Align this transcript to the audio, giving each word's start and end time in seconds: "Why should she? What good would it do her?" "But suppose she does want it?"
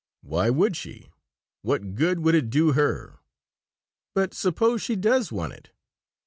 "Why 0.23 0.49
should 0.51 0.75
she? 0.75 1.11
What 1.61 1.93
good 1.93 2.21
would 2.21 2.33
it 2.33 2.49
do 2.49 2.71
her?" 2.71 3.19
"But 4.15 4.33
suppose 4.33 4.81
she 4.81 4.95
does 4.95 5.31
want 5.31 5.53
it?" 5.53 5.69